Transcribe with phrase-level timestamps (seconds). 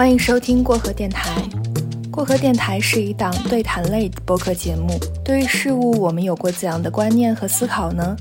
[0.00, 1.30] 欢迎收听过河电台。
[2.10, 4.98] 过河电台是一档对谈类播客节目。
[5.22, 8.16] 对于事物，我们有过怎样的观念和思考呢？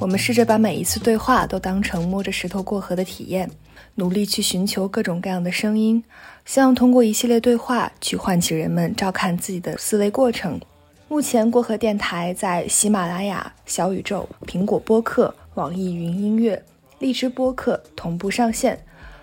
[0.00, 3.48] 我们试着把每一次对话都当成摸着石头过河的体验，
[3.94, 6.02] 努力去寻求各种各样的声音，
[6.44, 10.60] 希望通过一系列对话去唤起人们照看自己的思维过程。
[11.06, 16.60] 目前，过河电台在喜马拉雅、小宇宙、苹果播客、网易云音乐、
[16.98, 18.76] 荔枝播客同步上线。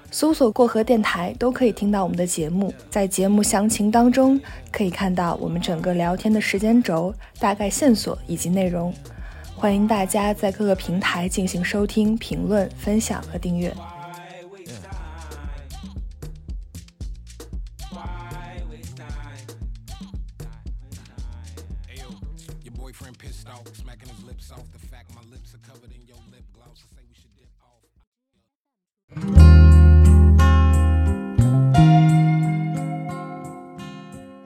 [0.10, 2.74] 搜索“过河电台”都可以听到我们的节目。
[2.90, 4.40] 在节目详情当中，
[4.72, 8.94] 可以看到我们整个聊天的时间轴、大概线索以及内容。
[9.56, 13.74] 欢迎大家在各个平台进行收听、评论、分享和订阅。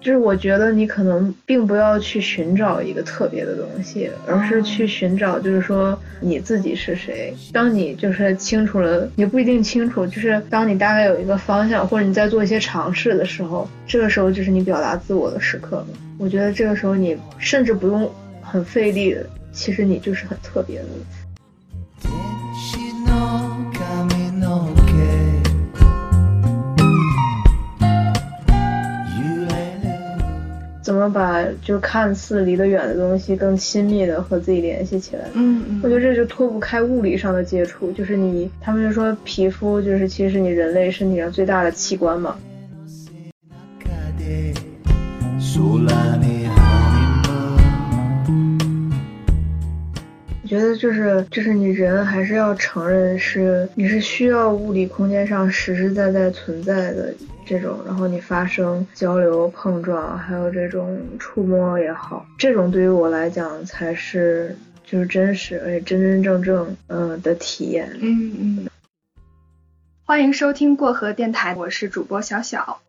[0.02, 7.32] 就是我觉得你可能并不要去寻找一个特别的东西，而是去寻找，就是说你自己是谁。
[7.54, 15.88] 当你就是清楚了，也不一定清楚，就是当你大概有一个方向，或者你在做一些尝试的时候，这个时候就是你表达自我的时刻了。
[16.18, 20.86] 我觉得这个时候你甚至不用很费力的，其实你就是很特别的。
[30.92, 35.24] 怎么把就看似离得远的东西更亲密的和自己联系起来？
[35.36, 42.36] 嗯嗯，我觉得这就脱不开物理上的接触，就是你，他们就说皮肤就是其实是你人类身体上最大的器官嘛。
[50.44, 57.14] 我觉得就是就是你人还是要承认是你是需要物理空间上实实在在存在的。
[57.52, 67.92] 这种，然后你发生交流、碰撞，还有这种触摸也好，这种对于我来讲才是就是真实而且真真正正嗯的体验。
[68.00, 68.70] 嗯嗯。
[70.06, 72.80] 欢迎收听过河电台，我是主播小小。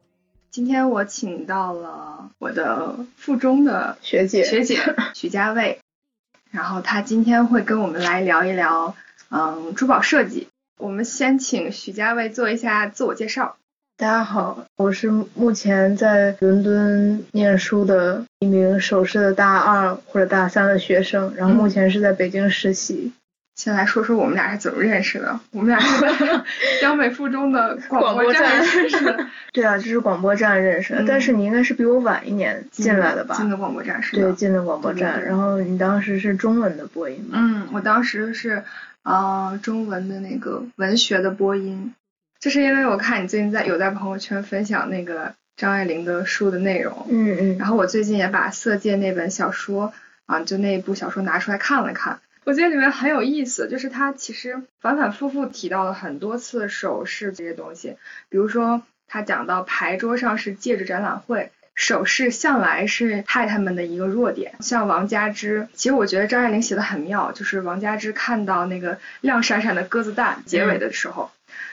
[0.53, 4.79] 今天我请到了我的附中的学姐学姐
[5.13, 5.81] 许佳蔚，
[6.53, 8.95] 然后她今天会跟我们来聊一聊
[9.29, 10.47] 嗯珠宝设计。
[10.79, 13.57] 我们先请许佳蔚做一下自我介绍。
[13.97, 23.13] 大家好，我是目前在伦敦念书的一名首饰的大二或者大三的学生，然后目前是在北京实习。
[23.55, 25.39] 先来说说我们俩是怎么认识的？
[25.53, 26.09] 我们俩是在
[26.81, 29.27] 江北附中的广播站认识的。
[29.53, 31.05] 对啊，就是广播站认识的。
[31.07, 33.37] 但是你应该是比我晚一年进来的吧？
[33.37, 34.17] 进的广播站是。
[34.17, 35.25] 对，进的广播站。
[35.25, 37.39] 然后你当时是中文的播音吗？
[37.39, 38.65] 嗯，我当时是
[39.03, 41.95] 啊中文的那个文学的播音。
[42.43, 49.95] 就是因为我看你最近在有在朋友圈分享那个张爱玲的书的内容，嗯嗯，然后我最近也把《色戒》那本小说
[50.27, 57.97] 啊，就那一部小说拿出来看了看，我觉得里面很有意思，就是他其实反反复复提到了很多次首饰这些东西，
[58.29, 71.31] 比如说他讲到牌桌上是戒指展览会，首饰向来是太太们的一个弱点，像王佳芝，其实我觉得张爱玲写的很妙，就是王佳芝看到那个亮闪闪的鸽子蛋结尾的时候。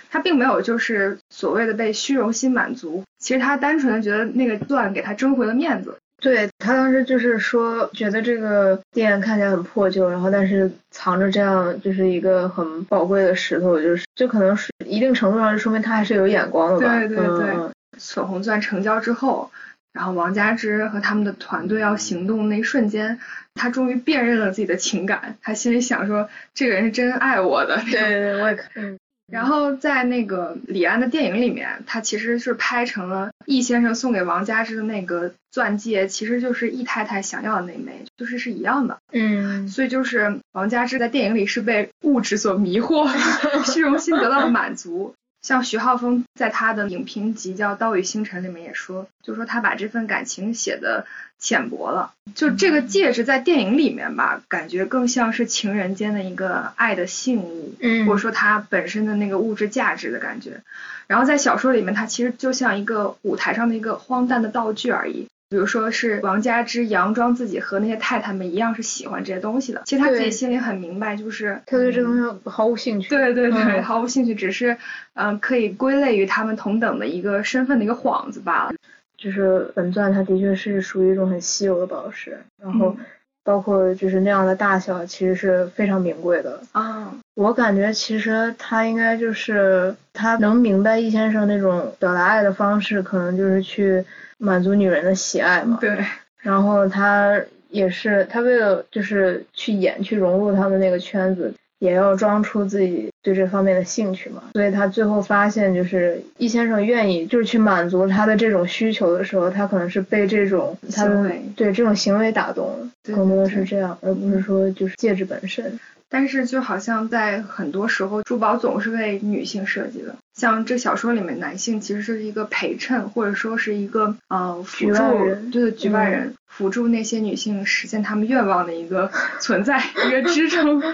[0.09, 5.95] 他并没有就是所谓的被虚荣心满足，其实他单纯的觉得那个钻给他争回了面子。
[6.21, 16.99] 对他当时就是说，觉得这个店看起来很破旧，然后但是藏着这样就是一个很宝贵的石头，就是就可能是一定程度上就说明他还是有眼光的吧。
[16.99, 17.55] 对对对。
[17.97, 19.49] 锁红钻成交之后，
[19.93, 23.17] 然后王佳芝和他们的团队要行动那一瞬间，
[23.53, 27.81] 他终于辨认了自己的情感，他心里想说，这个人是真爱我的。
[27.89, 28.98] 对对，我也看。
[29.31, 38.97] 然后在那个李安的电影里面，他其实是拍成了易先生送给王佳芝的那个钻戒，其实就是易太太想要的那枚，就是是一样的。
[39.11, 43.07] 嗯，所以就是王佳芝在电影里是被物质所迷惑，
[43.71, 45.13] 虚荣心得到了满足。
[45.41, 51.05] 像徐浩峰在他的影评集叫《刀与星辰》里面也说，就说他把这份感情写的
[51.39, 52.11] 浅薄了。
[52.35, 60.61] 就这个戒指在电影里面吧，感觉更像是情人间的一个爱的信物，嗯，或者说它本身的那个物质价值的感觉。
[61.07, 65.27] 然后在小说里面，它其实就像一个舞台上的一个荒诞的道具而已。
[65.49, 73.09] 比如说是王佳芝佯装自己和那些太太们一样是喜欢这些东西的，其实他自己心里很明白，就是他对这东西毫无兴趣。
[73.09, 74.77] 对对对，毫无兴趣，只是
[75.13, 78.73] 嗯可以归类于他们同等的一个身份的一个幌子罢了。
[79.17, 82.95] 就是本钻，它的确是属于一种很稀有的宝石，然后。
[83.41, 87.11] 包括就是那样的大小，其实是非常名贵的啊。
[87.33, 94.05] 我感觉其实他应该就是他能明白易先生那种表达爱的方式，可能就是去
[94.39, 95.77] 满足女人的喜爱嘛。
[95.79, 95.95] 对。
[96.41, 97.39] 然后他
[97.69, 101.53] 也是他为了就是去演去融入他们那个圈子。
[101.79, 115.79] 也要装出自己对这方面的兴趣嘛，所以他最后发现，就是易先生愿意就是去满足他的这种需求的时候，他可能是被这种他的对这种行为打动了，更多的是这样，而不是说就是戒指本身。
[116.09, 130.81] 但是就好像在很多时候，珠宝总是为女性设计的，像这小说里面，男性其实是一个陪衬，或者说是一个呃辅助，对局外人，辅助那些女性实现她们愿望的一个存在，一个支撑。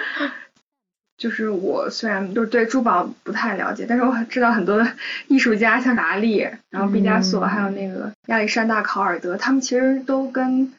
[1.17, 4.85] 就是我虽然就是对珠宝不太了解，但是我知道很多的
[5.27, 10.73] 艺术家，像达利，然后毕加索，还有那个亚历山大考尔德，他们其实都跟，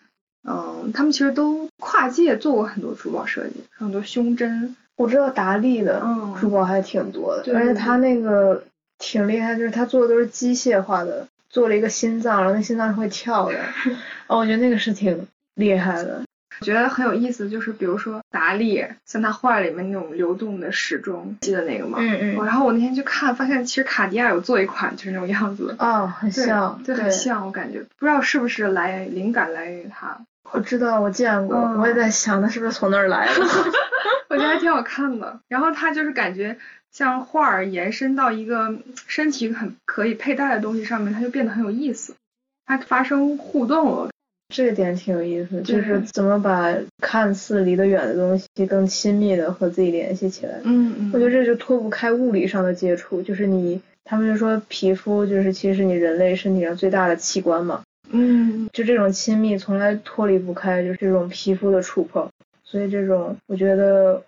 [0.47, 4.77] 嗯，他们其实都跨界做过很多珠宝设计，很多胸针。
[4.97, 6.01] 我知道达利的
[6.41, 8.65] 珠宝还挺多的，而且他那个
[8.99, 13.59] 挺厉害，就是他做的都是机械化的，做了一个心脏，然后那心脏是会跳的。
[14.29, 16.23] 哦，我觉得那个是挺厉害的。
[16.59, 21.99] 我觉得很有意思，就是比如说达利，像他画里面那种流动的时钟，记得那个吗？
[22.01, 22.45] 嗯嗯。
[22.47, 25.77] 然后我那天去看，发现其实卡地亚有做一款就是那种样子。
[25.79, 27.45] 哦，很像，对，很像。
[27.45, 30.19] 我感觉不知道是不是来灵感来源于他。
[30.53, 33.33] 我知道，我见过，我也在想他是不是从那儿来的。
[34.29, 35.41] 我觉得还挺好看的。
[35.49, 36.57] 然后他就是感觉
[36.93, 38.75] 像画儿延伸到一个
[39.07, 42.15] 身体很可以佩戴的东西上面，它就变得很有意思，
[42.67, 44.09] 它发生互动了。
[44.55, 46.73] 这个点挺有意思，就是怎么把
[47.03, 50.61] 看似离得远的东西更亲密的和自己联系起来。
[50.63, 57.83] 嗯嗯，我觉得这就脱不开物理上的接触，就是你，他们就说皮肤就是其实是你人类身体上最大的器官嘛。
[58.11, 62.29] 嗯，就这种亲密从来脱离不开，就是这种皮肤的触碰。
[62.65, 64.23] 所以这种，我觉得。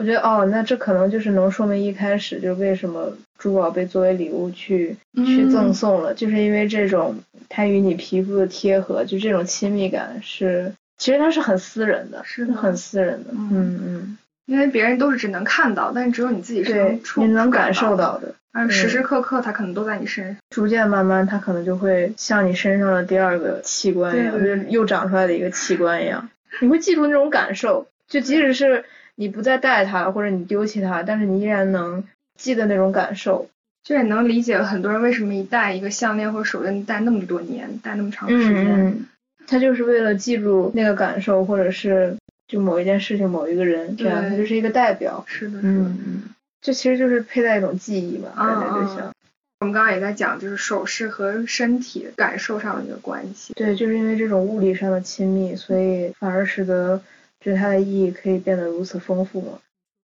[0.00, 4.96] 我觉得哦，那这可能就是能说明一开始就为什么珠宝被作为礼物去
[5.26, 7.16] 去赠送了，就是因为这种
[7.48, 26.30] 它与你皮肤的贴合，就这种亲密感是，其实它是很私人的，是很私人的，嗯嗯，因为别人都是只能看到，但是只有你自己是能触，你能感受到的，而时时刻刻它可能都在你身上，逐渐慢慢它可能就会像你身上的第二个器官一样，就是又长出来的一个器官一样，
[26.62, 28.84] 你会记住那种感受，就即使是。
[29.20, 32.04] 你不再戴它，或者你丢弃它，但是你依然能
[32.38, 33.50] 记得那种感受，
[33.82, 38.86] 就也能理解很多人为什么一戴一个项链或者手链戴那么多年，戴那么长时间。
[38.86, 39.06] 嗯
[39.48, 42.14] 他就是为了记住那个感受，或者是
[42.48, 45.24] 就某一件事情、某一个人，这样它就是一个代表。
[45.28, 45.68] 是的，是的。
[45.68, 46.22] 嗯嗯。
[46.60, 49.12] 这其实就是佩戴一种记忆嘛，感觉就像。
[49.60, 53.52] 我们刚刚也在讲，就是手势和身体感受上的一个关系。
[53.54, 57.00] 对，就是因为这种物理上的亲密，所以反而使得。
[57.40, 59.60] 就是它的意义可以变得如此丰富嘛？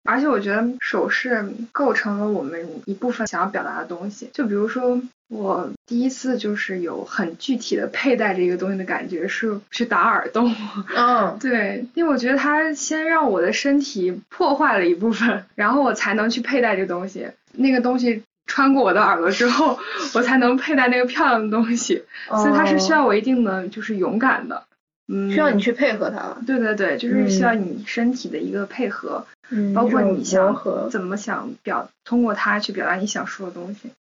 [0.04, 4.30] 而且我觉得手势构成了我们一部分想要表达的东西。
[4.34, 10.54] 就比如说，我第一次就是有很具体的佩戴这个东西的感觉，是去打耳洞。
[10.94, 17.30] 嗯， 对，因为我觉得它先让我的身体破坏了一部分，然后我才能去佩戴这个东西。
[17.54, 19.80] 那个东西穿过我的耳朵之后，
[20.14, 22.04] 我才能佩戴那个漂亮的东西。
[22.28, 24.64] 所以它是需要我一定的就是勇敢的。
[25.08, 29.26] 嗯需要你去配合它，对对对，就是需要你身体的一个配合，
[29.74, 30.56] 包括你想
[30.90, 33.92] 怎么想表，通过它去表达你想说的东西。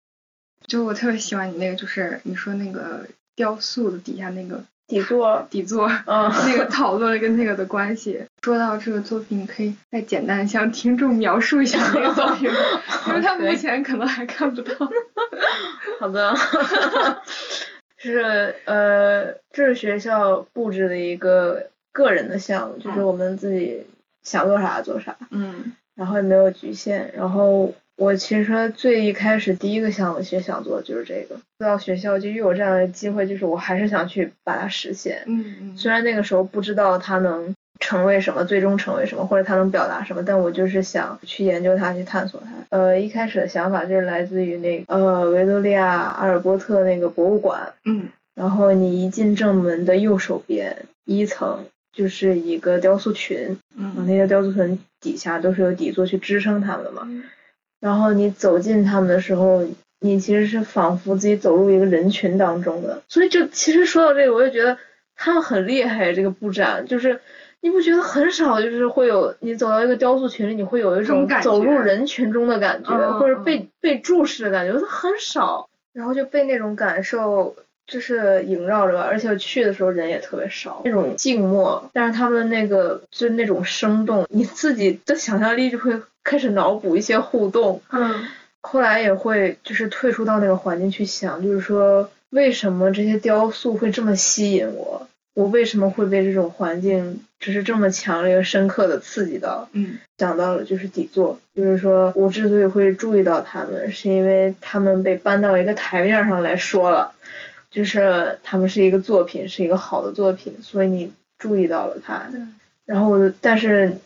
[0.71, 8.23] 就我特别喜欢你那个，就是你说那个雕塑的底下那个底座，底座，嗯， 那个讨论跟那个的关系。
[8.41, 12.49] 说到这个作品，你可以再简单向听众描述一下那个作品，
[13.09, 14.73] 因为他目前可能还看不到。
[15.99, 16.33] 好的。
[17.97, 23.85] 是呃，这是学校布置的一个个人的项目，就是我们自己
[24.23, 27.11] 想做啥做啥，嗯，然后也没有局限。
[27.13, 37.53] 然后我其实最一开始第一个项目其实想做的就是这个，到学校就又有这样的机会，就是我还是想去把它实现，嗯嗯，虽然那个时候不知道它能。
[37.83, 40.21] 成为什么，最终成为什么，或者它能表达什么？
[40.23, 42.51] 但我就是想去研究它，去探索它。
[42.69, 47.73] 呃，一开始的想法就是来自于那个呃维多利亚阿尔伯特那个博物馆。
[47.85, 48.07] 嗯。
[48.35, 57.07] 然后你一进正门的右手边一层就是一个雕塑群，嗯，那些雕塑群底下都是有底座去支撑它们的嘛。
[57.81, 59.67] 然后你走进他们的时候，
[59.99, 63.01] 你其实是仿佛自己走入一个人群当中的。
[63.09, 64.77] 所以就其实说到这个，我就觉得
[65.17, 67.19] 他们很厉害，这个布展就是。
[67.63, 75.69] 你不觉得很少，就是会有你走到一个雕塑群里，你会有一种走入人群中的感觉，或者被被注视的感觉，它很少。
[75.93, 77.55] 然后就被那种感受，
[77.91, 87.81] 就是萦绕着吧，而且去的时候人也特别少，那种静默，但是他们那个就是那种生动，你自己的想象力就会开始脑补一些互动。
[87.91, 88.25] 嗯
[88.63, 95.07] 后来也会就是退出到那个环境去想，就是说为什么这些雕塑会这么吸引我？
[95.33, 99.67] 我为什么会被这种环境就是这么强烈、深刻的刺激到？
[99.73, 107.13] 嗯想到了就是底座，就是说我之所以会注意到他们，是因为他们被搬到一个台面上来说了，
[107.71, 112.29] 就是他们是一个作品，是一个好的作品，所以你注意到了它。
[112.85, 113.97] 然后，但是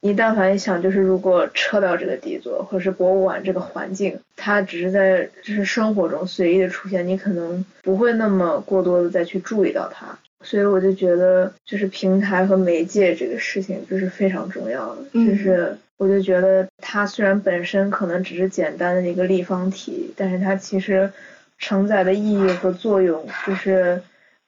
[0.00, 10.18] 你但凡一想，就是如果撤掉这个底座，或者是博物馆这个环境，它只是在就是生活中随意的出现，你可能不会那么过多的再去注意到它。
[10.42, 15.02] 所以我就觉得，就是平台和媒介这个事情就是非常重要的。
[15.12, 21.10] 嗯就是我就觉得它虽然本身可能只是简单的一个立方体，但是它其实
[21.58, 24.02] 承载的意义和作用，就是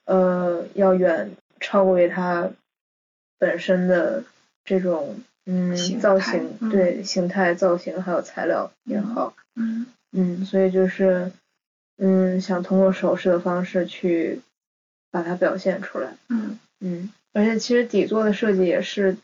[0.05, 2.51] 呃要远超过于它
[3.39, 4.25] 本身的
[4.65, 9.35] 这种嗯形造型，嗯对形态造型还有材料也好。
[9.57, 11.33] 嗯嗯，所以就是，
[11.99, 14.41] 嗯，想通过手势的方式去
[15.11, 16.17] 把它表现出来。
[16.29, 19.17] 嗯嗯，而且其实底座的设计也是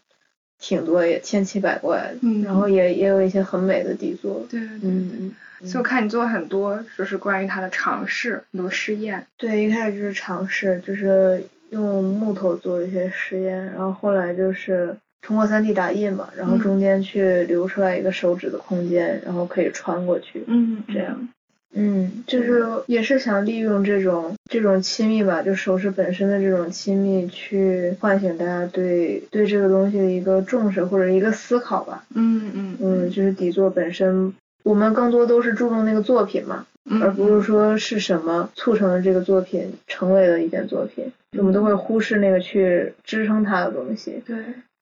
[0.66, 2.18] 挺多，也千奇百怪的。
[2.22, 4.46] 嗯然后也也有一些很美的底座。
[4.50, 4.90] 对对对对。
[4.90, 9.26] 嗯，嗯所以我看你做了很多，就是关于它的尝试，很多试验。
[9.36, 20.44] 对，一开始就是尝试，就是用木头做一些实验，然后后来就是通过 3D 打印嘛，然后嗯中间去留出来一个手指的空间，然后可以穿过去。
[20.46, 21.28] 嗯这样。
[21.76, 32.04] 嗯，就是也是想利用这种这种亲密吧，就手势本身的这种亲密，去唤醒大家对对这个东西的一个重视或者一个思考吧。
[32.14, 44.22] 嗯嗯嗯，就是底座本身，我们更多都是注重那个作品嘛，嗯，而不是说是什么促成了这个作品成为了一件作品，我们都会忽视那个去支撑它的东西。
[44.24, 44.36] 对，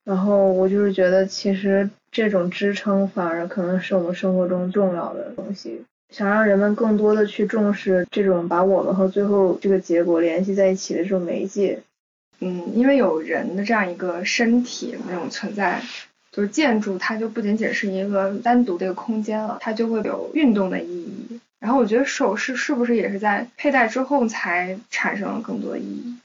[0.05, 5.81] 然后我就是觉得，其实这种支撑反而可能是我们生活中重要的东西。
[6.13, 11.81] 想让人们更多的去重视这种把我们和最后这个结果联系在一起的这种媒介。
[12.41, 15.81] 嗯，因为有人的这样一个身体那种存在，
[16.31, 21.41] 就是建筑它就不仅仅是一个单独的一个空间了，它就会有运动的意义。
[21.61, 26.17] 然后我觉得首饰是不是也是在佩戴之后才产生了更多意义？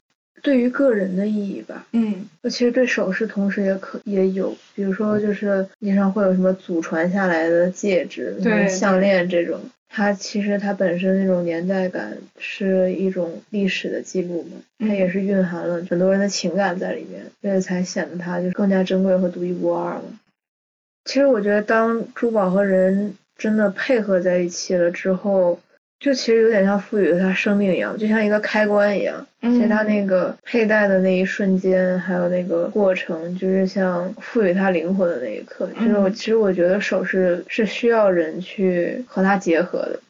[0.42, 2.28] 对于个人的意义吧，嗯。
[2.44, 14.96] 其实对首饰同时也可也有，比如说就是经常会有什么祖传下来的戒指、对项链这种，它其实它本身那种年代感是一种历史的记录嘛，它嗯。
[14.96, 20.04] 也是蕴含了很多人的情感在里面，所以才显得它就更加珍贵和独一无二嘛。
[21.04, 25.58] 其实我觉得，当珠宝和人真的配合在一起了之后，
[26.00, 29.26] 就其实有点像赋予了它生命一样，就像一个开关一样。
[29.40, 35.68] 其实它那个佩戴的那一瞬间，还有那个过程，就是像赋予它灵魂的那一刻。
[35.78, 40.00] 就是我嗯其实我觉得首饰是需要人去和它结合的。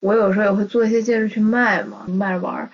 [0.00, 2.68] 我有时候也会做一些戒指去卖嘛，卖着玩儿。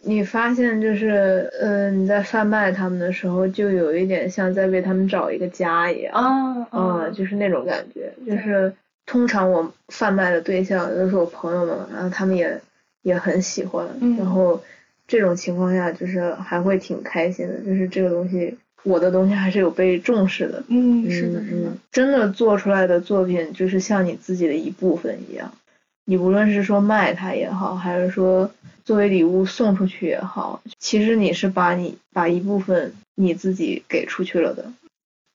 [0.00, 6.14] 你发现就是，呃，你在贩卖它们的时候，就有一点像在为他们找一个家一样。
[6.14, 8.72] 啊嗯，就是那种感觉，就是
[9.08, 12.60] 通常我贩卖的对象都是我朋友们，然后他们也
[13.02, 14.62] 也很喜欢，嗯然后
[15.06, 20.62] 这种情况下就是还会挺开心的，就是这个东西，我的东西还是有被重视的。
[20.68, 25.50] 嗯是的嗯是的嗯，真的做出来的作品就是像你自己的一部分一样，
[26.04, 28.50] 你无论是说卖它也好，还是说
[28.84, 34.70] 作为礼物送出去也好，其实你是把你把一部分你自己给出去了的。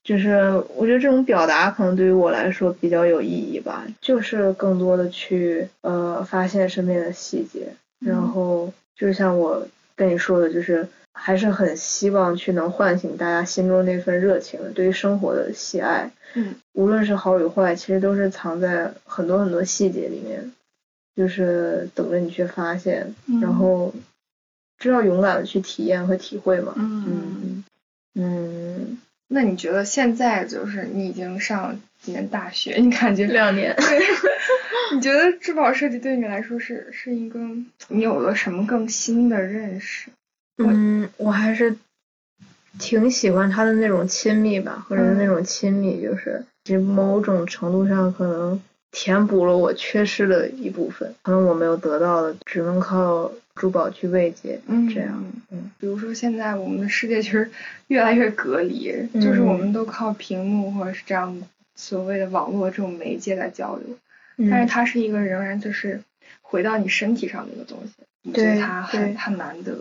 [0.04, 8.28] 就是我觉得这种表达可能对于我来说比较有意义吧，就是更多的去呃发现身边的细节，然嗯。
[8.28, 16.54] 后就像我跟你说的，就是还是很希望去能唤醒大家心中那份热情，对于生活的喜爱，嗯。
[16.74, 20.52] 无论是好与坏，其实都是藏在很多很多细节里面，
[21.16, 23.40] 就是等着你去发现，嗯。
[23.40, 23.94] 然后
[24.78, 26.74] 知道勇敢的去体验和体会嘛。
[26.76, 27.04] 嗯。
[27.06, 27.64] 嗯。
[28.16, 33.74] 嗯，那你觉得现在就是你已经上了几年大学，你感觉两年。
[34.94, 37.40] 你觉得珠宝设计对你来说是是一个
[37.88, 40.10] 你有了什么更新的认识？
[40.58, 41.76] 嗯，我还是
[42.78, 48.62] 挺喜欢他的那种亲密吧，或者是那嗯种亲密，就是其实某种程度上可能
[48.92, 54.60] 填补了我缺失的一部分，可能我没有得到的，只能靠珠宝去慰藉。
[54.66, 57.50] 嗯这样，嗯比如说现在我们的世界其实
[57.88, 61.40] 越来越隔离，就是我嗯们都靠屏幕或者是这样
[61.74, 63.96] 所谓的网络这种媒介来交流，
[64.38, 66.00] 嗯但是它是一个仍然就是
[66.42, 67.92] 回到你身体上的一个东西，
[68.22, 69.76] 你觉得它很很难得。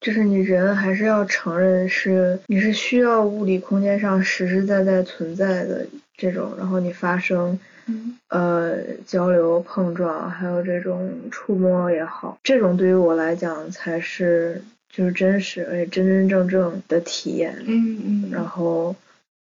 [0.00, 7.58] 就是你人还是要承认是你是需要物理空间上实实在在存在的这种，然后你发生
[8.28, 17.56] 呃交流碰撞，还有这种触摸也好，这种对于我来讲才是就是真实而且真真正正的体验。
[17.66, 18.30] 嗯嗯。
[18.30, 18.94] 然后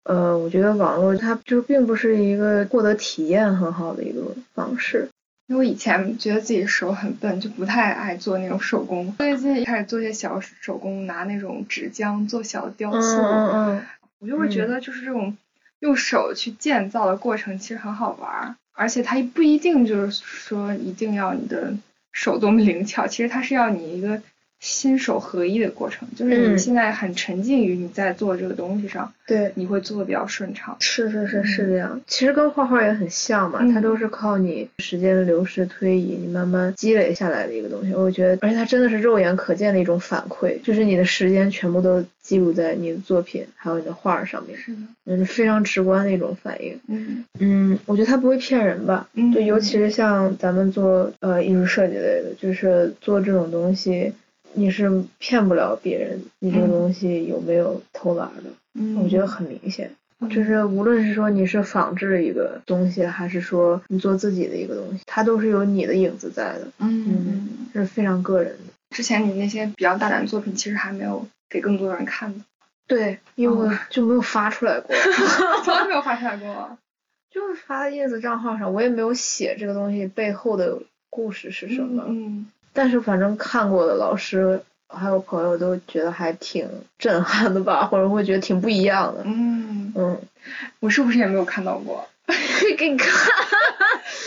[0.04, 5.08] 呃，我觉得网络它就并不是一个获得体验很好的一个方式。
[5.48, 9.14] 因为我以前觉得自己手很笨，就不太爱做那种手工。
[9.18, 13.18] 最近开始做些小手工，拿那种纸浆做小雕塑。
[13.22, 13.82] 嗯嗯。
[14.20, 15.36] 我就会觉得，就是这种
[15.82, 18.56] 用手去建造的过程，其实很好玩。
[18.74, 21.76] 而且它不一定就是说一定要你的
[22.14, 24.22] 手多么灵巧，其实它是要你一个。
[24.62, 30.78] 心手合一的过程，就是你现在很沉浸于你在做这个东西上，对，你会做的比较顺畅。
[30.80, 37.92] 是是是是这样，其实跟画画也很像嘛，它都是靠你时间的流逝推移，你慢慢积累下来的一个东西。
[37.96, 44.78] 我觉得，而且它真的是肉眼可见的一种反馈，就是你的时间全部都记录在你的作品还有你的画上面，是的，
[45.08, 46.80] 嗯，非常直观的一种反应。
[46.88, 49.10] 嗯嗯，我觉得它不会骗人吧？
[49.16, 54.14] 嗯，就尤其是像咱们做呃艺术设计类的，就是做这种东西。
[54.54, 58.50] 你是骗不了别人，你这个东西有没有偷懒的？
[58.74, 59.92] 嗯，我觉得很明显，
[60.30, 66.68] 就是无论是说你是仿制一个东西，还是说你做自己的一个东西，它都是有你的影子在的。
[66.80, 68.74] 嗯，是非常个人的。
[68.96, 72.40] 之前你那些比较大胆的作品，其实还没有给更多人看的。
[72.88, 74.94] 对，因为我就没有发出来过，
[75.64, 76.78] 从来没有发出来过，
[77.32, 80.78] 就是发在 ins 账号上，我也没有写这个东西背后的
[81.10, 82.06] 故事是什么。
[82.08, 82.48] 嗯。
[82.74, 89.24] 但是反正看过的老师还有朋友都觉得还挺震撼的吧，或者会觉得挺不一样的。
[89.26, 90.22] 嗯嗯，
[90.80, 92.08] 我是不是也没有看到过？
[92.78, 93.10] 给你看，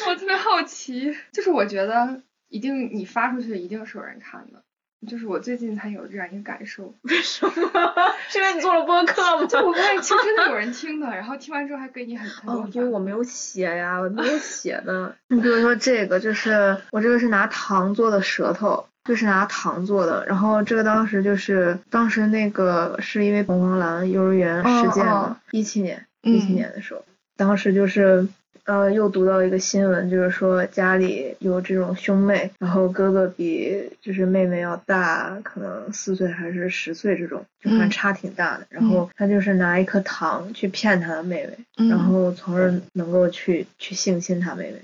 [0.08, 1.16] 我特别好奇。
[1.32, 4.62] 就是我觉得一定你发出去一定是有人看的。
[5.06, 6.94] 就是我最近才有这样一个感受。
[7.02, 7.52] 为什么？
[8.28, 9.46] 是因为你做了播客吗？
[9.46, 12.68] 就我发现，其 实真的有人听的，然后听完之后还给你很很多。
[12.72, 15.14] 因为我没有写呀，我没有写呢。
[15.28, 20.24] 你比如说这个，就是我这个是拿糖做的舌头，就是拿糖做的。
[20.26, 27.04] 然后这个当时就是当时那个是因为红黄蓝幼儿园事件嘛，一七年，一七年的时候，
[27.36, 28.26] 当时就是。
[28.66, 38.66] 呃，又读到一个新闻，就是说家里有这种兄妹，然后哥哥比就是妹妹要大，可能四岁还是十岁这种，就反正差挺大的。
[38.70, 44.78] 然后他就是拿一颗糖去骗他的妹妹，然后从而能够去去性侵他妹妹。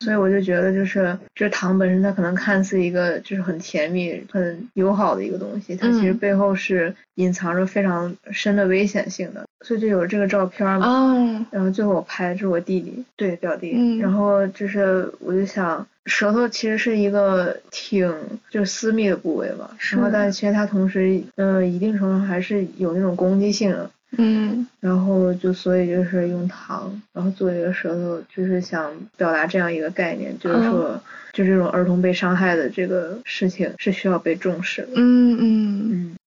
[0.00, 9.44] 所以我就觉得，就是这糖本身，它可能看似一个就是很甜蜜、很友好的一个东西，它其实背后是隐藏着非常深的危险性的。
[9.62, 13.98] 所以就有这个照片嘛，然后最后我拍，这是我弟弟，对表弟。
[13.98, 18.10] 然后就是我就想，舌头其实是一个挺
[18.48, 23.90] 就是私密的部位嘛，然后但其实它同时，嗯，一定程度上还是有那种攻击性的。
[24.18, 31.00] 嗯，然后就所以就是用糖，然后做一个舌头，就是想表达这样一个概念，就是说，
[31.32, 34.88] 就这种儿童被伤害的这个事情是需要被重视的。
[34.96, 36.16] 嗯嗯嗯。
[36.16, 36.19] 过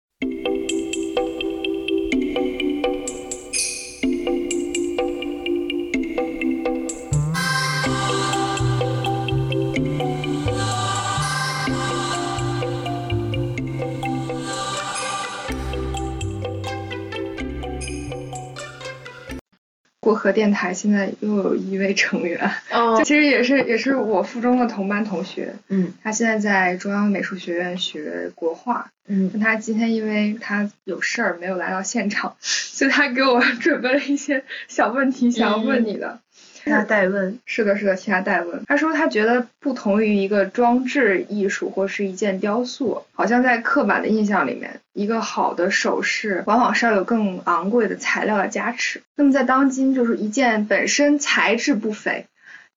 [20.21, 36.19] 河电台现在又有一位成员，哦， 其实也是也是我附中的同班同学，嗯，他现在在中央美术学院学国画，嗯，但他今天因为他有事儿没有来到现场，所以他给我准备了一些小问题想要问你的。
[36.63, 38.63] 替他代问，是的，是的，替他代问。
[38.67, 49.01] 他说他觉得不同于一个装置艺术或是一件雕塑，好像在刻板的印象里面，一个好的首饰往往是要有更昂贵的材料的加持。
[49.15, 52.27] 那么在当今，就是一件本身材质不菲，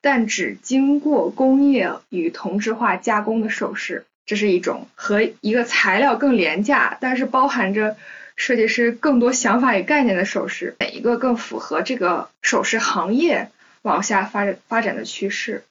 [0.00, 7.96] 但只经过工业与同质化加工的首饰，这是一种和一个材料更廉价，但是包含着
[8.36, 13.50] 设计师更多想法与概念的首饰，哪一个更符合这个首饰行业？
[13.84, 15.62] 往下发展发展的趋势，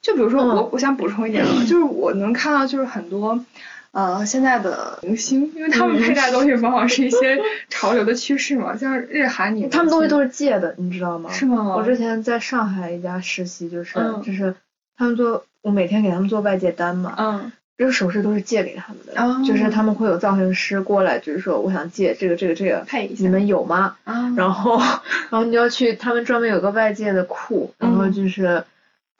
[0.00, 3.44] 就比如说我我想补充一点啊， 就是我能看到就是很多
[3.90, 11.30] 呃现在的明星，因为他们佩戴的东西往往是一些潮流的趋势嘛，像日韩女，他们东西都是借的，你知道吗？
[11.32, 11.74] 是吗？
[11.76, 14.54] 我之前在上海一家实习，就是就是
[14.96, 23.96] 他们做，我每天给他们做外借单嘛，嗯，这个首饰都是借给他们的，就是他们会有造型师过来，就是说我想借这个这个这个，配一下，你们有吗？
[24.04, 28.64] 啊，然后然后你要去，他们专门有个外界的库，然后就是，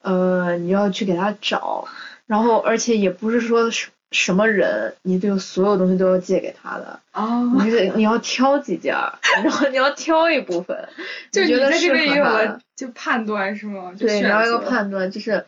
[0.01, 1.87] 呃，你要去给他找，
[2.25, 8.95] 然后而且也不是说什什么人，你就所有东西都要借给他的，哦，你得你要挑几件，
[9.43, 10.87] 然后你要挑一部分，
[11.31, 13.91] 就你觉得在这个就判断是吗？
[13.99, 15.45] 对，你选要一个判断，就是，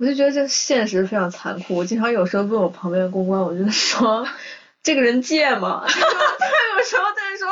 [0.00, 1.76] 我就觉得这现实非常残酷。
[1.76, 4.26] 我经常有时候问我旁边的公关，我就说，
[4.82, 5.84] 这个人借吗？
[5.86, 7.48] 他有时候在说，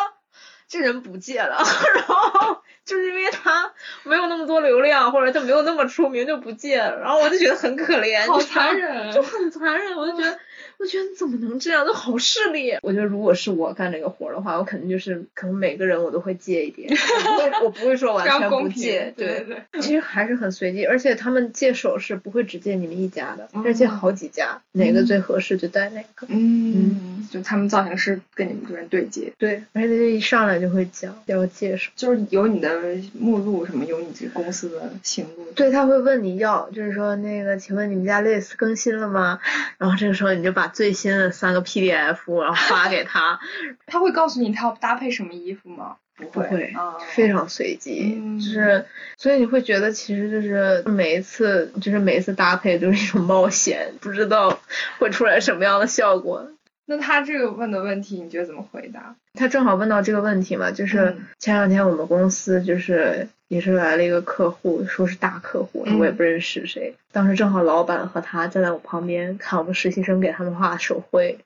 [0.66, 1.58] 这人不借了，
[1.94, 3.70] 然后就是因为他
[4.04, 10.38] 没有那么多流量，或者他没有那么出名就不借了，然后我就觉得很可怜，好残忍就很残忍，我就觉得。
[10.78, 11.84] 我觉得你怎么能这样？
[11.84, 12.72] 都好势利。
[12.82, 19.12] 我觉得如果是我干这个活儿的话，我肯定就是可能每个人我都会借一点，我不会我不会说完 全不借。
[19.16, 26.26] 对对对其实还是很随机，而且他们借首饰不会只借你们一家的，哦而借好几家，哪个最合适就戴哪个。
[26.30, 31.90] 嗯，就他们造型师跟你们这边对接，对，而且这一上来就会讲要介绍。
[31.96, 32.80] 就是有你的
[33.18, 35.44] 目录什么，有你这个公司的行路。
[35.54, 39.40] 对，他会问你要，就是说那个，请问你们家 list 更新了吗？
[39.78, 43.38] 然后这个时候你就把最新的三个 PDF 然后发给他，
[43.86, 45.96] 他会告诉你他要搭配什么衣服吗？
[46.16, 48.84] 不不会啊，非常随机，嗯就是
[49.16, 54.58] 所以你会觉得其实就是每一次就是每一次搭配都是一种冒险，不知道
[54.98, 56.50] 会出来什么样的效果。
[56.86, 59.14] 那他这个问的问题，你觉得怎么回答？
[59.34, 66.94] 他正好问到这个问题嘛，就是嗯前两天我们公司就是也是来了一个客户，说是大客户，嗯我也不认识谁。
[67.10, 71.38] 当时正好老板和他站在我旁边看我们实习生给他们画手绘，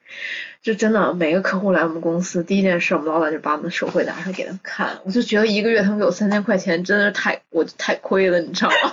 [0.63, 8.93] 就真的每个客户来我们公司，第一件事我们老板就把我们的手绘拿出来给他们看，我就觉得一个月他们给我三千块钱，真的是太我就太亏了，你知道吗？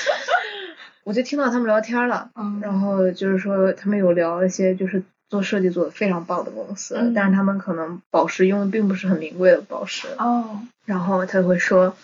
[1.04, 2.60] 我就听到他们聊天了，嗯。
[2.60, 11.96] 然后就是说他们有聊一些就是做设计做的非常棒的公司，嗯但是他们可能宝石用的并不是很名贵的宝石，哦，然后他就会说，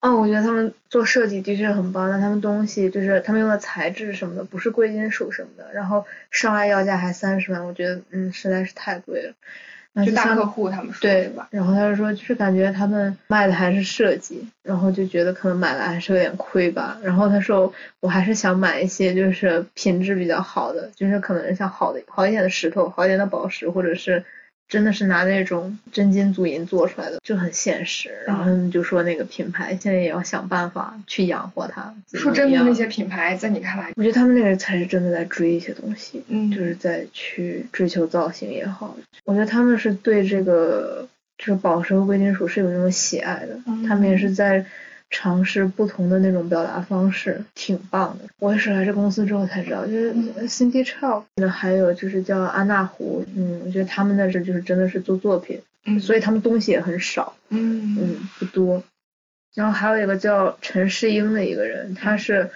[0.00, 9.34] 哦，我觉得他们做设计的确很棒，但他们东西就是他们用的材质什么的不是贵金属什么的，然后上来要价还三十万，我觉得嗯实在是太贵了。
[9.92, 11.48] 然后像就大客户他们说对吧？
[11.50, 16.96] 然后他就说，就是感觉他们卖的还是设计，然后就觉得可能买来还是有点亏吧。
[17.02, 24.24] 然后他说，我还是想买一些就是品质比较好的，就是可能像好的好一点的石头、好一点的宝石，或者是
[24.70, 28.10] 真的是拿那种真金足银做出来的，就很现实。
[28.26, 31.92] 然后他们就说那个品牌现在也要想办法去养活它。
[32.14, 36.22] 说真的，那些品牌在你看来，我觉得他们那个才是真的在追一些东西。
[36.28, 44.64] 嗯，就是在去追求造型也好，我觉得他们是对这个就是宝石和贵金属是有那种喜爱的，嗯他们也是在
[45.10, 48.24] 尝试不同的那种表达方式，挺棒的。
[48.38, 58.82] 我也是来这公司之后才知道，就是嗯 Cindy Chow，那还有就是叫安娜湖，嗯，我觉得他们那这就是真的是做作品，嗯，所以他们东西也很少，嗯嗯，不多。
[59.54, 62.50] 然后还有一个叫陈世英的一个人，他是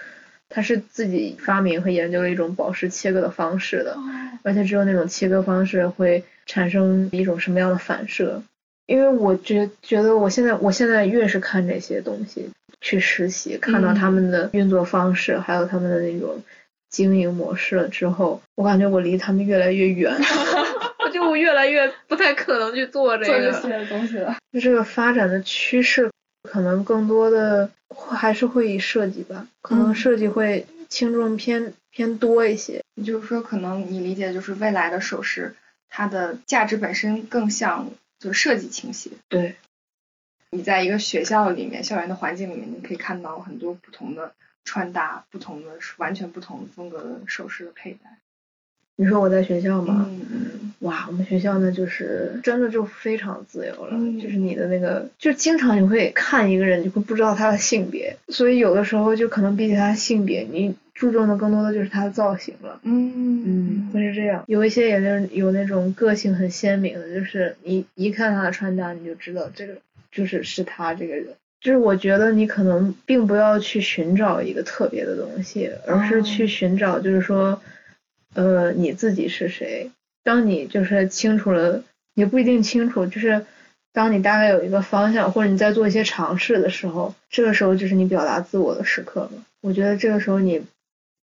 [0.47, 4.01] 他是自己发明和研究了一种宝石切割的方式的，哦
[4.43, 8.41] 而且只有那种切割方式会产生一种什么样的反射。
[8.85, 12.49] 因为我觉觉得我现在我现在越是看这些东西，
[12.81, 16.43] 去实习，看到他们的运作方式，还有他们的那种
[16.89, 20.15] 经营模式了之后，我感觉我离他们越来越远，
[21.03, 23.51] 我就我越来越不太可能去做这个。
[23.51, 24.35] 做这些东西了。
[24.53, 26.11] 就这个发展的趋势，
[26.49, 32.81] 可能更多的还是会以设计吧，可能嗯设计会轻重偏偏多一些。
[32.95, 35.55] 也就是说，可能你理解就是未来的首饰，
[35.89, 37.89] 它的价值本身更像
[38.25, 39.11] 就是设计倾斜。
[39.29, 39.55] 对，
[40.49, 44.33] 你在一个学校里面，校园的环境里面，你可以看到很多不同的
[44.63, 48.17] 穿搭，不同的完全不同风格的首饰的佩戴。
[48.95, 50.07] 你说我在学校吗？
[50.09, 62.79] 嗯嗯哇，我们学校呢，就是真的就非常自由了，嗯就是你的那个，就经常你会看一个人，你会不知道他的性别，所以有的时候就可能比起他的性别，你注重的更多的就是他的造型了。
[62.83, 63.13] 嗯
[63.45, 64.43] 嗯，会是这样。
[64.47, 69.75] 有一些也是有那种个性很鲜明的，就是你一看他的穿搭，你就知道这个
[70.11, 71.27] 就是是他这个人。
[71.59, 77.59] 就是我觉得你可能并不要去寻找一个特别的东西，而是去寻找，就是说，
[78.35, 79.91] 呃，你自己是谁。
[80.23, 83.45] 当你就是清楚了，也不一定清楚，就是
[83.93, 89.31] 当你大概有一个方向，或者你在做一些尝试的时候，这个时候就是你表达自我的时刻了。
[89.61, 90.61] 我觉得这个时候你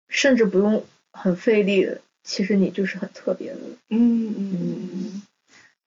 [0.07, 3.59] 甚至不用很费力的，其实你就是很特别的。
[3.89, 5.21] 嗯嗯嗯嗯。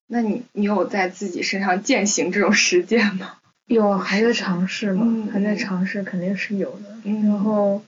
[0.07, 3.35] 那你你有在自己身上践行这种实践吗？
[3.67, 6.97] 有还在尝试嘛，嗯还在尝试，肯定是有的。
[7.05, 7.83] 嗯然后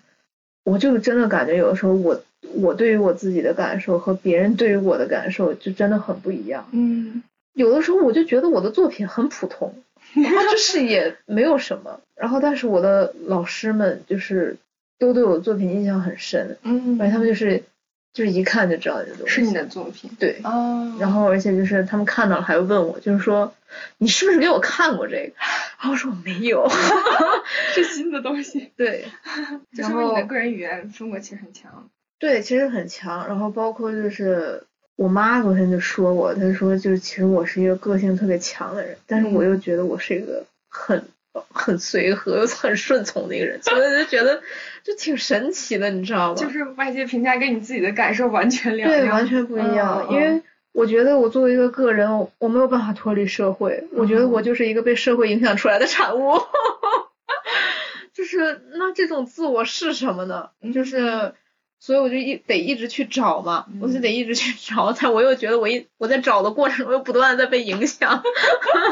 [0.64, 2.23] 我就真的感觉有的时候我
[2.55, 6.69] 我对于我自己的感受和别人对于我的感受就真的很不一样。
[6.73, 7.23] 嗯
[7.55, 9.75] 有的时候我就觉得我的作品很普通，
[10.14, 14.59] 然后就是也没有什么，然后但是我的老师们就是
[15.01, 17.65] 都对我作品印象很深，嗯，而且他们就是
[18.13, 19.35] 就是一看就知道这东西。
[19.35, 20.11] 是你的作品。
[20.19, 23.53] 对，哦，然后而且就是他们看到了还会问我，就是说
[23.99, 25.33] 你是不是给我看过这个？
[25.81, 26.69] 然后我说我没有，
[27.73, 29.07] 是新的东西，对，
[29.75, 31.89] 就然后说你的个人语言风格其实很强。
[32.19, 33.27] 对，其实很强。
[33.27, 34.63] 然后包括就是
[34.97, 44.43] 我妈昨天就说我，她说就是其实我是一个个性特别强的人，但是我又觉得我是一个很很随和又 很顺从的一个人，所以就觉得
[44.83, 46.35] 就挺神奇的，你知道吗？
[46.35, 50.07] 就是外界评价跟你自己的感受完全两样，对，完全不一样。
[50.09, 56.40] 嗯因为我觉得我作为一个个人，我我没有办法脱离社会，我觉得嗯我就是一个被社会影响出来的产物。
[58.14, 60.51] 就是那这种自我是什么呢？
[60.75, 61.33] 就是。
[61.81, 68.23] 所以我就一得一直去找嘛，我就得一直去找，但我又觉得我一我在找的过程中又不断的在被影响，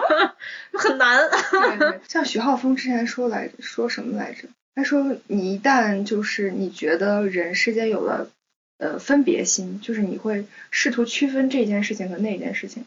[0.73, 1.21] 很难。
[1.51, 4.49] 对对， 像徐浩峰之前说来，说什么来着？
[4.75, 8.31] 他说你一旦就是你觉得人世间有了
[8.79, 12.87] 呃分别心，就是你会试图区分这件事情和那件事情，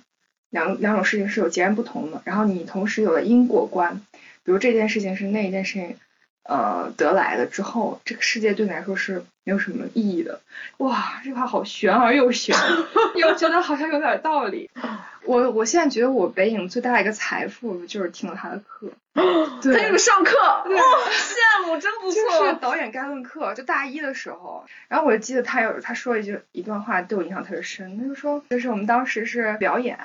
[0.50, 2.22] 两两种事情是有截然不同的。
[2.26, 4.02] 然后你同时有了因果观，
[4.44, 5.98] 比如这件事情是那一件事情
[6.44, 10.42] 呃得来的之后，这个世界对你来说是没有什么意义的。
[10.78, 12.56] 哇，这话好玄而又玄，
[13.16, 14.70] 又觉得好像有点道理。
[15.24, 19.22] 我我现在觉得我北影最大的一个财富就是听了他的课，他
[19.62, 22.54] 给你们上课， 哇、对羡慕，真不就是错。
[22.54, 29.98] 导演概论课，就大一的时候，然后我就记得他有他说一句一段话对我印象特别深，他就说就是我们当时是表演，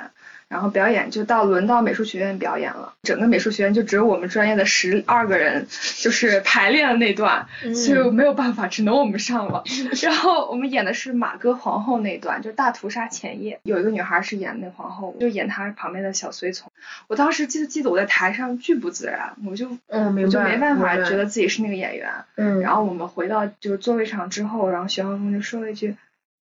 [0.48, 5.66] 然后表演就到轮到美术学院表演了，整个美术学院就只有我们专业的十二个人，
[5.98, 9.64] 就是排练的那段，所以没有办法，只能我们上了。
[10.02, 16.70] 然后我们演的是马哥皇后那段，就是大屠杀前夜，有一个女孩是演那皇后，就演她旁边的小随从。
[17.08, 20.26] 我当时记得记得我在台上巨不自然，我就嗯，明白。
[20.26, 22.10] 我就没办法觉得自己是那个演员。
[22.36, 25.96] 嗯，然后我们回到就是座位上之后，然后徐浩峰就说了一句：“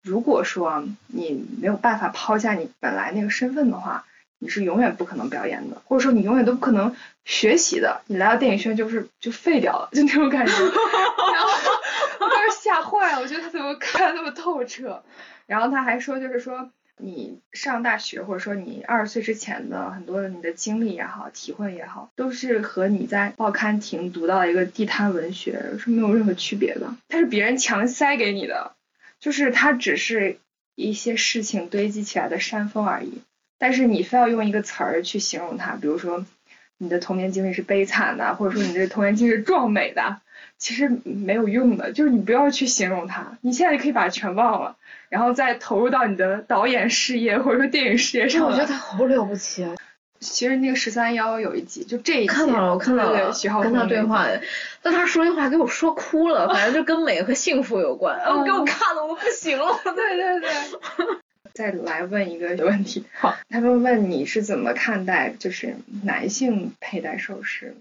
[0.04, 4.04] 如果说你没有办法抛下你本来那个身份的话，
[4.40, 8.02] 你是永远不可能表演的，或者说你永远都不可能学习的。
[8.08, 10.52] 你来到电影学院就是就废掉了，就那种感觉。
[10.54, 11.50] ”然后
[12.20, 15.02] 我当时吓坏了，我觉得他怎么看那么透彻？
[15.48, 16.70] 然后他还说，就是说。
[17.02, 26.96] 你上大学，或者说你二十岁之前的很多的你的经历也好，体会也好，都是和你在报刊亭读到一个地摊文学是没有任何区别的。
[27.10, 28.76] 它是别人强塞给你的，
[29.20, 30.38] 就是它只是
[30.76, 33.22] 一些事情堆积起来的山峰而已。
[33.58, 36.26] 但是你非要用一个词儿去形容它，比如说
[36.82, 40.18] 你的童年经历是悲惨的，或者说你的童年经历是壮美的，
[40.58, 41.92] 其实没有用的。
[41.92, 44.76] 就是你不要去形容它，你现在就可以把它全忘了。
[45.10, 48.48] 然后再投入到你的导演事业或者说电影事业上。
[48.48, 49.76] 我觉得他好了不起啊！
[50.20, 54.26] 其实那个十三幺有一集，就这一集看到了，我看到了，徐浩跟他对话，
[54.82, 59.80] 但他说一话给我说哭了，反正就跟美和幸福有关，嗯、 给我看的我不行了。
[59.84, 60.50] 对 对对。
[61.54, 67.76] 再来问一个问题，好，他们问你是怎么看待就是男性佩戴首饰，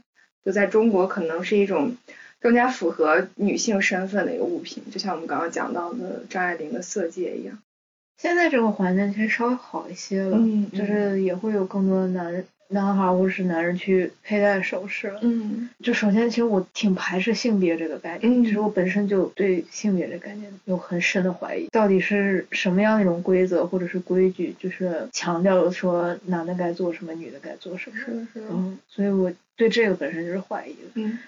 [0.45, 1.97] 就在中国可能是一种。
[2.43, 7.59] 更加符合女性身份的一个物品，就像我们刚刚讲到的张爱玲的色戒一样。
[8.17, 15.13] 现在这个环境其实稍微好一些了，嗯，就是也会有更多的男男孩或者是男人去佩戴首饰。
[15.21, 27.97] 嗯，就首先，其实我挺排斥性别这个概念，嗯、其实我本身就对性别这个概念有很深的怀疑，到底是什么样的一种规则或者是规矩，就是强调说男的该做什么，女的该做什么。
[27.99, 28.47] 是，是。
[28.51, 30.79] 嗯，所以我对这个本身就是怀疑的。
[30.95, 31.19] 嗯。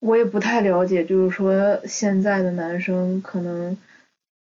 [0.00, 3.76] 我也不太了解，就是说现在的男生可能，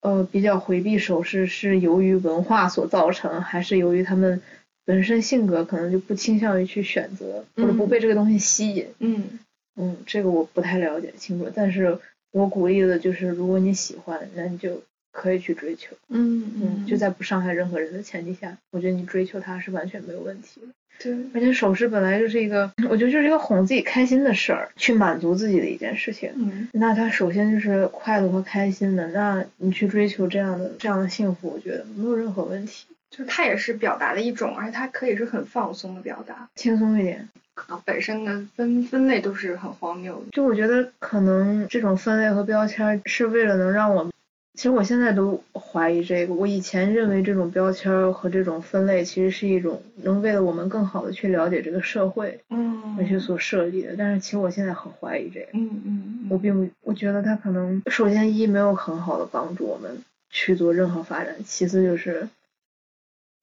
[0.00, 4.40] 呃，比较回避首饰，是由于文化所造成，还是由于他们
[4.85, 8.87] 本身性格可能就不倾向于去选择，或者不被这个东西吸引。
[8.99, 9.38] 嗯
[9.77, 11.99] 嗯，这个我不太了解清楚，但是
[12.31, 15.97] 我鼓励的就是，如果你喜欢，那你就可以去追求。
[16.09, 20.66] 嗯嗯，就在不伤害任何人的前提下，我觉得你追求它是完全没有问题的。
[20.99, 26.31] 对，而且首饰本来就是一个，我觉得就是一个哄自己开心的事儿，去满足自己的一件事情。
[26.37, 32.87] 嗯，那它首先就是快乐和开心的，那你去追求这样的这样的幸福，我觉得没有任何问题。
[33.12, 37.29] 就是它也是表达的一种，而且它可以是很放松的表达，轻松一点。
[37.55, 40.31] 可能本身的分分类都是很荒谬的。
[40.33, 44.11] 就我觉得可能这种分类和标签是为了能让我们。
[44.55, 46.33] 其实我现在都怀疑这个。
[46.35, 53.94] 我以前认为这种标签和这种分类其实是一种能为了我们更好的去了解这个社会，嗯，而去所设立的。
[53.98, 55.48] 但是其实我现在很怀疑这个。
[55.53, 56.27] 嗯嗯。
[56.31, 62.29] 我并不，我觉得它可能首先一没有很好的帮助我们去做任何发展，其次就是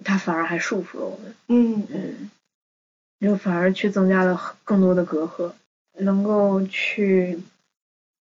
[0.04, 1.34] 它反而还束缚了我们。
[1.48, 2.30] 嗯嗯。
[3.20, 5.52] 就反而去增加了更多的隔阂，
[5.98, 7.40] 能够去。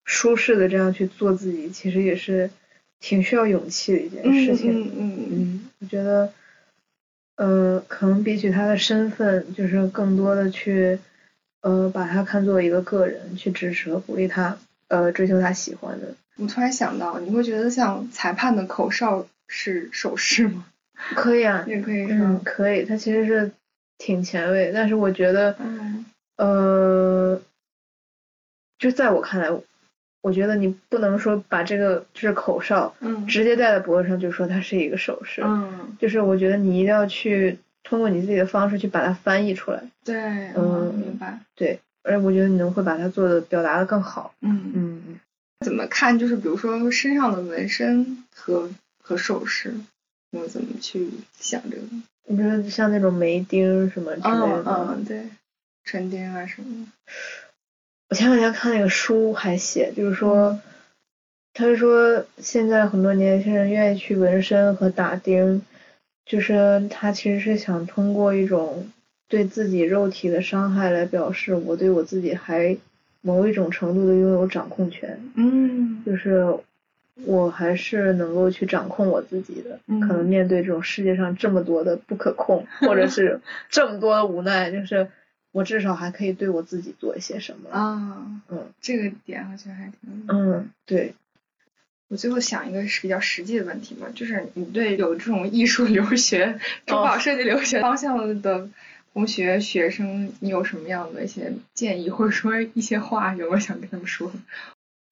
[0.07, 2.51] 舒适的这样去做自己，其实也是
[2.99, 4.83] 挺需要勇气的一件事情。
[4.85, 6.31] 嗯嗯嗯，我觉得，
[7.37, 10.99] 呃，可能比起他的身份，就是更多的去，
[11.61, 16.13] 呃，把他看作一个个人，去支持和鼓励他，呃，追求他喜欢的。
[16.35, 20.67] 我突然想到，你会觉得像裁判的口哨是手势吗？
[21.15, 22.41] 可以啊，也可以是嗯，？
[22.43, 23.51] 可以，它其实是
[23.97, 26.05] 挺前卫，但是我觉得，嗯
[26.37, 27.41] 呃，
[28.79, 29.49] 就在我看来，
[30.21, 45.19] 我觉得你不能说把这个就是口哨嗯直接戴在脖子上就说它是一个首饰，嗯，就是我觉得你一定要去通过你自己的方式去把它翻译出来，对，嗯嗯，明白，对，而且我觉得你能会把它做的表达的更好，嗯，嗯，
[45.65, 46.17] 怎么看？
[46.19, 48.69] 就是比如说身上的纹身和
[49.01, 49.73] 和首饰，
[50.35, 51.83] 你会怎么去想这个？
[52.27, 55.23] 你说像那种眉钉什么之类嗯的，嗯，对，
[55.85, 56.91] 唇钉啊什么的。
[58.09, 60.59] 我前两天看那个书还写，就是说，
[61.53, 65.61] 他是说现在很多年轻人愿意去纹身和打钉，
[66.25, 68.91] 就是他其实是想通过一种
[69.29, 72.77] 对自己肉体的伤害来表示我对我自己还
[73.21, 76.57] 某一种程度的拥有掌控权，嗯就是
[77.23, 79.79] 我还是能够去掌控我自己的。
[79.87, 85.07] 嗯可能面对这种世界上这么多的不可控，或者 是这么多的无奈，就是
[85.51, 87.69] 我至少还可以对我自己做一些什么。
[87.69, 90.25] 啊，嗯这个点好像还挺。
[90.27, 91.15] 嗯，对，
[92.09, 98.69] 我最后想一个是比较实际的问题嘛，就是你对有这种艺术留学、珠宝设计留学方向的
[99.13, 104.29] 同学、学生，你有什么样的一些建议，或者说一些话，有没有想跟他们说？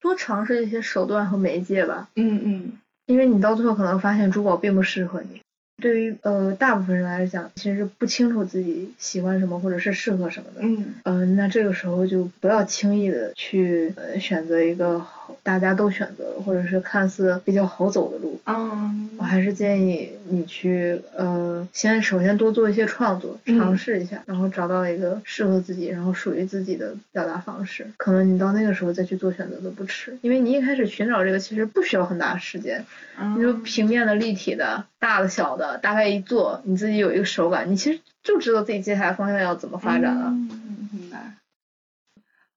[0.04, 2.72] 多尝试一些手段和媒介吧，嗯嗯
[3.06, 5.40] 因为你到最后可能发现珠宝并不适合你。
[5.82, 10.60] 对于呃大部分人来讲，其实是不清楚自己喜欢什么或者是适合什么的。
[10.60, 18.40] 嗯嗯、那这个时候就不要轻易的去呃选择一个好大家都选择的或者是看似比较好走的路。
[18.46, 27.86] 嗯我还是建议你去呃，先首先多做一些创作，嗯尝试一下，然后找到一个适合自己，然后属于自己的表达方式。
[27.96, 32.84] 可能你到那个时候再去做选择都不迟，因为你一开始寻找这个其实不需要很大的时间。
[33.18, 40.26] 嗯你就平面的、立体的、大的、小的，大概一做，你自己有一个手感，你其实就知道自己接下来方向要怎么发展了。
[40.26, 41.34] 嗯，明白。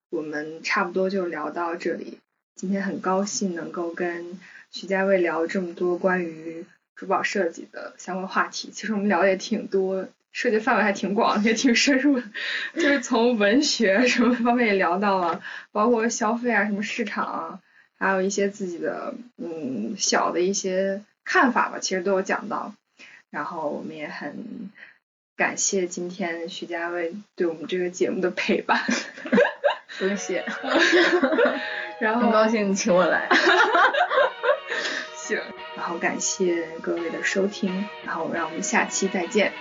[0.09, 2.17] 我们差不多就聊到这里。
[2.57, 4.39] 今天很高兴能够跟
[4.71, 6.65] 徐家卫聊这么多关于
[6.95, 8.71] 珠宝设计的相关话题。
[8.73, 12.25] 其实我们聊的也挺多，涉及范围还挺广，也挺深入的。
[12.73, 17.59] 就是从文学什么方面也聊到了，包括消费啊、什么市场啊，
[17.99, 22.73] 还有一些自己的嗯小的一些看法吧，其实都有讲到。
[23.29, 24.71] 然后我们也很
[25.35, 28.81] 感谢今天徐家卫对我们这个节目的陪伴，
[29.99, 30.43] 不用谢，
[31.99, 33.27] 然后很高兴你请我来。
[35.15, 35.39] 行，
[35.75, 39.51] 然后感谢各位的收听，然后让我们下期再见。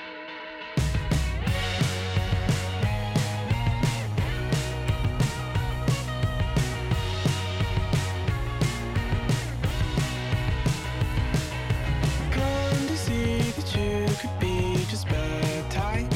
[12.31, 16.07] Come to see that you could be just my type.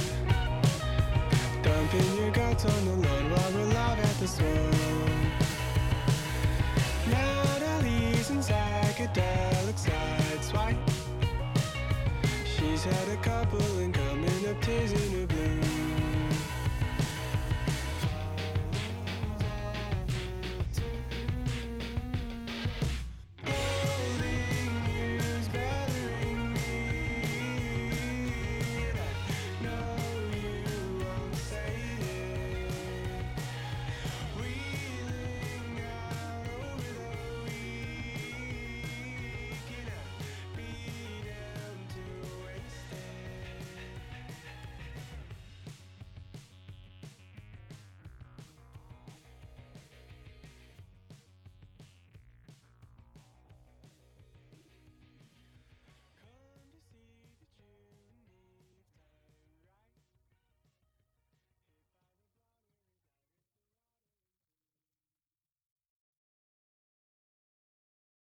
[1.63, 4.77] Dumping your guts on the load while we're live at the swamp.
[7.11, 10.77] Natalie's in psychedelic side swipe.
[12.45, 15.70] She's had a couple and coming up tears in her bloom.